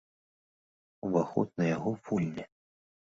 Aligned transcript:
Уваход 1.07 1.53
на 1.63 1.69
яго 1.75 1.95
вольны. 2.09 2.43